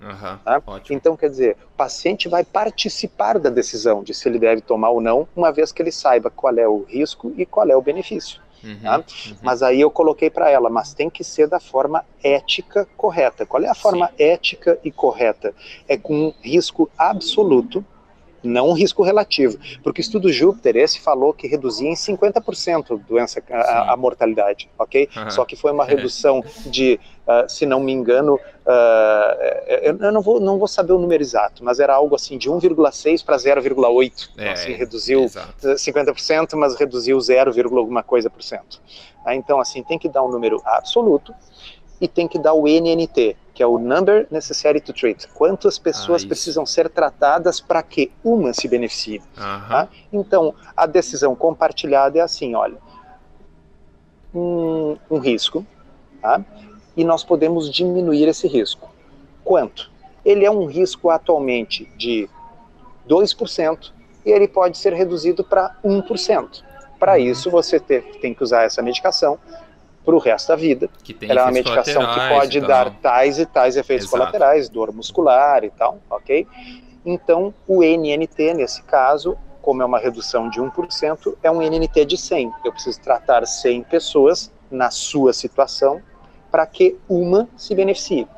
[0.00, 0.62] Uhum, tá?
[0.90, 5.00] Então, quer dizer, o paciente vai participar da decisão de se ele deve tomar ou
[5.00, 8.40] não, uma vez que ele saiba qual é o risco e qual é o benefício.
[8.66, 8.98] Uhum, tá?
[8.98, 9.36] uhum.
[9.42, 13.46] Mas aí eu coloquei para ela, mas tem que ser da forma ética correta.
[13.46, 14.14] Qual é a forma Sim.
[14.18, 15.54] ética e correta?
[15.86, 17.84] É com um risco absoluto
[18.46, 23.42] não um risco relativo, porque o estudo Júpiter, esse falou que reduzia em 50% doença,
[23.50, 25.08] a, a, mortalidade, ok?
[25.16, 25.30] Uhum.
[25.30, 29.42] Só que foi uma redução de, uh, se não me engano, uh,
[29.82, 32.50] eu, eu, não, vou, não vou saber o número exato, mas era algo assim de
[32.50, 35.54] 1,6 para 0,8, então, é, assim, reduziu exato.
[35.62, 38.80] 50%, mas reduziu 0, alguma coisa por cento.
[39.24, 41.34] Ah, então, assim, tem que dar um número absoluto,
[42.00, 45.28] e tem que dar o NNT, que é o Number Necessary to Treat.
[45.28, 49.22] Quantas pessoas ah, precisam ser tratadas para que uma se beneficie.
[49.68, 49.88] Tá?
[50.12, 52.76] Então, a decisão compartilhada é assim, olha,
[54.34, 55.64] um, um risco,
[56.20, 56.44] tá?
[56.96, 58.90] e nós podemos diminuir esse risco.
[59.44, 59.90] Quanto?
[60.24, 62.28] Ele é um risco atualmente de
[63.08, 63.92] 2%
[64.24, 66.62] e ele pode ser reduzido para 1%.
[66.98, 69.38] Para isso, você ter, tem que usar essa medicação
[70.06, 70.88] para o resto da vida.
[71.20, 74.22] Ela é uma medicação que pode dar tais e tais efeitos Exato.
[74.22, 76.46] colaterais, dor muscular e tal, ok?
[77.04, 82.16] Então, o NNT, nesse caso, como é uma redução de 1%, é um NNT de
[82.16, 82.52] 100.
[82.64, 86.00] Eu preciso tratar 100 pessoas na sua situação
[86.52, 88.28] para que uma se beneficie.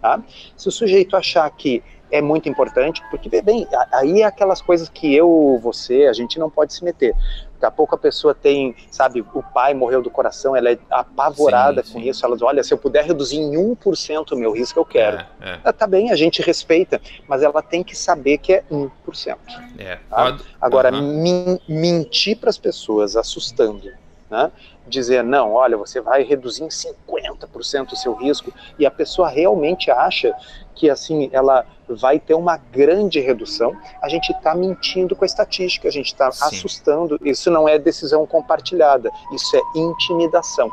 [0.00, 0.20] Tá?
[0.56, 5.14] Se o sujeito achar que é muito importante, porque, bem, aí é aquelas coisas que
[5.14, 7.14] eu, você, a gente não pode se meter.
[7.62, 11.84] Daqui a pouco a pessoa tem, sabe, o pai morreu do coração, ela é apavorada
[11.84, 12.08] sim, com sim.
[12.08, 15.18] isso, ela diz, olha, se eu puder reduzir em 1% o meu risco, eu quero.
[15.18, 15.60] É, é.
[15.62, 19.36] Ah, tá bem, a gente respeita, mas ela tem que saber que é 1%.
[19.78, 20.00] É.
[20.10, 20.38] Tá?
[20.60, 21.58] Agora, uhum.
[21.68, 23.88] mentir para as pessoas, assustando,
[24.32, 24.50] né?
[24.86, 29.90] dizer, não, olha, você vai reduzir em 50% o seu risco, e a pessoa realmente
[29.90, 30.34] acha
[30.74, 35.86] que assim ela vai ter uma grande redução, a gente está mentindo com a estatística,
[35.86, 37.18] a gente está assustando.
[37.22, 40.70] Isso não é decisão compartilhada, isso é intimidação.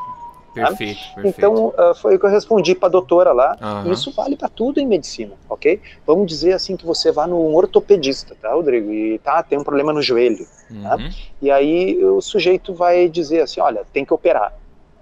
[0.53, 1.38] Perfeito, perfeito.
[1.38, 3.57] Então, uh, foi o que eu respondi para a doutora lá.
[3.62, 3.91] Uhum.
[3.91, 5.79] Isso vale para tudo em medicina, ok?
[6.05, 8.91] Vamos dizer assim que você vá no ortopedista, tá, Rodrigo?
[8.91, 10.45] E tá, tem um problema no joelho.
[10.45, 10.73] Tá?
[10.73, 10.83] Uhum.
[10.83, 11.15] Tá?
[11.41, 14.53] E aí o sujeito vai dizer assim: olha, tem que operar.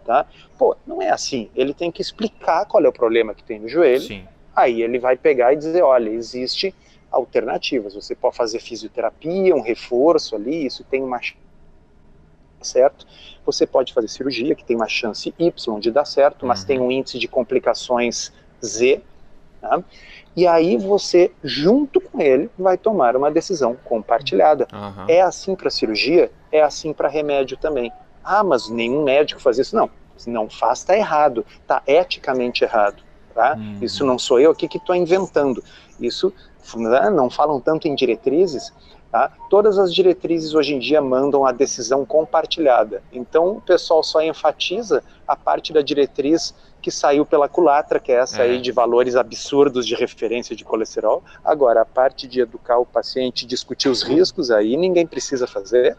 [0.05, 0.25] Tá?
[0.57, 1.49] Pô, não é assim.
[1.55, 4.01] Ele tem que explicar qual é o problema que tem no joelho.
[4.01, 4.23] Sim.
[4.55, 6.73] Aí ele vai pegar e dizer: olha, existe
[7.12, 7.93] alternativas.
[7.95, 11.19] Você pode fazer fisioterapia, um reforço ali, isso tem uma
[12.65, 13.06] certo
[13.48, 16.67] você pode fazer cirurgia, que tem uma chance Y de dar certo, mas uhum.
[16.67, 19.02] tem um índice de complicações Z.
[19.62, 19.82] Tá?
[20.36, 24.67] E aí você, junto com ele, vai tomar uma decisão compartilhada.
[24.74, 25.06] Uhum.
[25.08, 27.91] É assim para cirurgia, é assim para remédio também.
[28.24, 29.76] Ah, mas nenhum médico faz isso.
[29.76, 33.02] Não, se não faz, está errado, está eticamente errado.
[33.34, 33.56] Tá?
[33.56, 33.80] Uhum.
[33.82, 35.63] Isso não sou eu aqui que estou inventando.
[36.00, 36.34] Isso
[36.76, 38.74] né, não falam tanto em diretrizes,
[39.12, 39.32] Tá?
[39.49, 43.01] Todas as diretrizes hoje em dia mandam a decisão compartilhada.
[43.12, 48.16] Então o pessoal só enfatiza a parte da diretriz que saiu pela culatra, que é
[48.16, 48.45] essa é.
[48.45, 51.24] aí de valores absurdos de referência de colesterol.
[51.43, 55.97] Agora, a parte de educar o paciente, discutir os riscos, aí ninguém precisa fazer.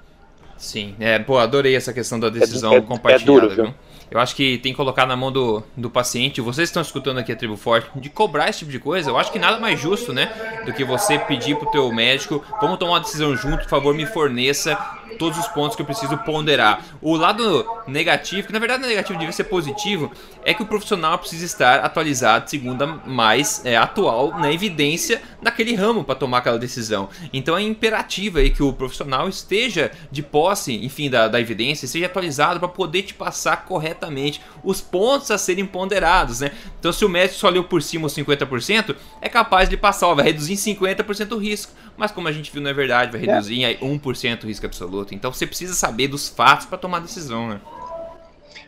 [0.56, 3.74] Sim, é, pô, adorei essa questão da decisão é, é, compartilhada, é duro, viu?
[4.10, 6.40] Eu acho que tem que colocar na mão do, do paciente.
[6.40, 9.10] Vocês estão escutando aqui a Tribo Forte de cobrar esse tipo de coisa.
[9.10, 10.62] Eu acho que nada mais justo, né?
[10.64, 14.06] Do que você pedir pro teu médico, vamos tomar uma decisão junto, por favor, me
[14.06, 14.78] forneça
[15.18, 16.84] todos os pontos que eu preciso ponderar.
[17.02, 20.10] O lado negativo, que na verdade não é negativo, devia ser positivo,
[20.44, 25.74] é que o profissional precisa estar atualizado, segundo a mais é, atual, na evidência naquele
[25.74, 27.08] ramo para tomar aquela decisão.
[27.32, 32.06] Então é imperativo aí que o profissional esteja de posse, enfim, da, da evidência, esteja
[32.06, 36.52] atualizado para poder te passar corretamente os pontos a serem ponderados, né?
[36.78, 40.14] Então se o médico só leu por cima os 50%, é capaz de passar, ó,
[40.14, 41.72] vai reduzir em 50% o risco.
[41.98, 43.72] Mas como a gente viu, não é verdade, vai reduzir é.
[43.72, 45.12] em 1% o risco absoluto.
[45.14, 47.60] Então você precisa saber dos fatos para tomar decisão, né?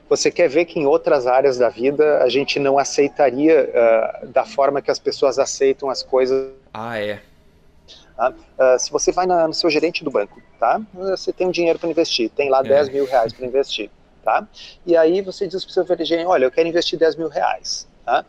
[0.09, 4.45] Você quer ver que em outras áreas da vida a gente não aceitaria uh, da
[4.45, 6.51] forma que as pessoas aceitam as coisas.
[6.75, 7.23] Ah, é.
[8.19, 10.83] Uh, se você vai na, no seu gerente do banco, tá?
[10.93, 12.65] Você tem um dinheiro para investir, tem lá é.
[12.65, 13.89] 10 mil reais para investir,
[14.25, 14.47] tá?
[14.85, 17.89] E aí você diz para o seu gerente, olha, eu quero investir 10 mil reais,
[18.05, 18.25] tá?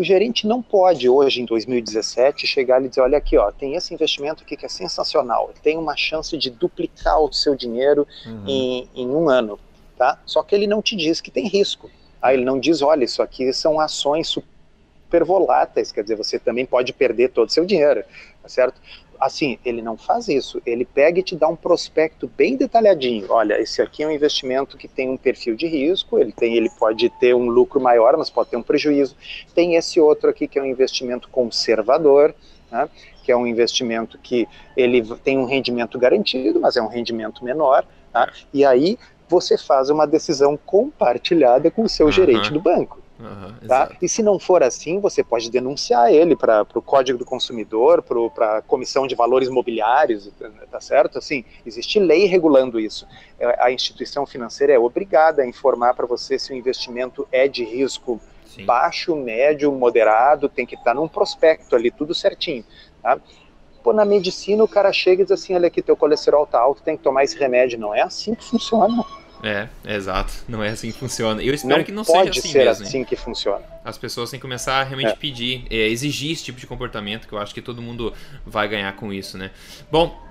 [0.00, 3.92] O gerente não pode hoje, em 2017, chegar e dizer, olha aqui, ó, tem esse
[3.92, 8.44] investimento aqui que é sensacional, tem uma chance de duplicar o seu dinheiro uhum.
[8.46, 9.58] em, em um ano
[10.00, 10.18] tá?
[10.24, 11.90] Só que ele não te diz que tem risco.
[12.18, 12.32] Tá?
[12.32, 16.94] Ele não diz, olha, isso aqui são ações super voláteis, quer dizer, você também pode
[16.94, 18.02] perder todo o seu dinheiro,
[18.42, 18.80] tá certo?
[19.20, 23.26] Assim, ele não faz isso, ele pega e te dá um prospecto bem detalhadinho.
[23.28, 26.70] Olha, esse aqui é um investimento que tem um perfil de risco, ele, tem, ele
[26.70, 29.14] pode ter um lucro maior, mas pode ter um prejuízo.
[29.54, 32.34] Tem esse outro aqui que é um investimento conservador,
[32.70, 32.88] né?
[33.22, 37.84] que é um investimento que ele tem um rendimento garantido, mas é um rendimento menor.
[38.12, 38.32] Tá?
[38.54, 38.98] E aí
[39.28, 42.12] você faz uma decisão compartilhada com o seu uhum.
[42.12, 43.00] gerente do banco.
[43.20, 43.90] Uhum, tá?
[44.00, 48.58] E se não for assim, você pode denunciar ele para o Código do Consumidor, para
[48.58, 50.30] a Comissão de Valores Mobiliários,
[50.70, 51.18] tá certo?
[51.18, 53.06] Assim, existe lei regulando isso.
[53.38, 57.62] É, a instituição financeira é obrigada a informar para você se o investimento é de
[57.62, 58.64] risco Sim.
[58.64, 62.64] baixo, médio, moderado, tem que estar tá num prospecto ali, tudo certinho.
[63.02, 63.18] Tá?
[63.82, 66.82] Pô, na medicina o cara chega e diz assim, olha aqui, teu colesterol tá alto,
[66.82, 67.78] tem que tomar esse remédio.
[67.78, 69.04] Não é assim que funciona.
[69.42, 70.32] É, exato.
[70.48, 71.42] Não é assim que funciona.
[71.42, 72.86] Eu espero não que não seja assim ser mesmo.
[72.86, 73.64] assim que funciona.
[73.84, 75.16] As pessoas têm que começar a realmente é.
[75.16, 78.12] pedir, é, exigir esse tipo de comportamento, que eu acho que todo mundo
[78.44, 79.50] vai ganhar com isso, né?
[79.90, 80.29] Bom,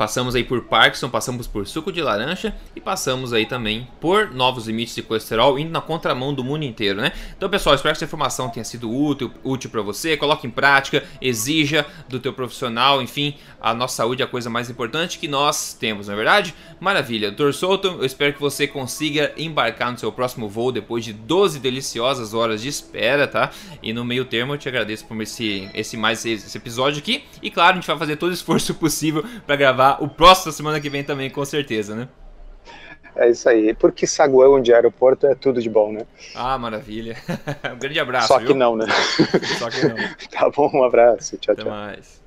[0.00, 4.66] Passamos aí por Parkinson, passamos por suco de laranja e passamos aí também por novos
[4.66, 7.12] limites de colesterol, indo na contramão do mundo inteiro, né?
[7.36, 10.16] Então, pessoal, espero que essa informação tenha sido útil, útil para você.
[10.16, 14.70] Coloque em prática, exija do teu profissional, enfim, a nossa saúde é a coisa mais
[14.70, 16.54] importante que nós temos, não é verdade?
[16.80, 17.30] Maravilha.
[17.30, 17.52] Dr.
[17.52, 22.32] Souto, eu espero que você consiga embarcar no seu próximo voo depois de 12 deliciosas
[22.32, 23.50] horas de espera, tá?
[23.82, 27.22] E no meio termo eu te agradeço por esse, esse mais esse episódio aqui.
[27.42, 30.80] E claro, a gente vai fazer todo o esforço possível para gravar o próximo semana
[30.80, 32.08] que vem também, com certeza, né?
[33.16, 33.74] É isso aí.
[33.74, 36.06] Porque saguão de aeroporto é tudo de bom, né?
[36.34, 37.16] Ah, maravilha.
[37.74, 38.28] um grande abraço.
[38.28, 38.54] Só que viu?
[38.54, 38.86] não, né?
[39.58, 39.96] Só que não.
[40.30, 41.36] tá bom, um abraço.
[41.38, 41.70] Tchau, Até tchau.
[41.70, 42.19] mais.